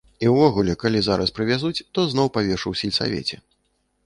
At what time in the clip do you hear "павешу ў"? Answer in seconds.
2.39-2.75